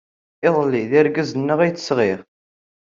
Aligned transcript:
Iḍelli, 0.47 0.83
d 0.89 0.91
irkasen-a 0.99 1.55
ay 1.61 1.71
d-sɣiɣ. 1.71 2.19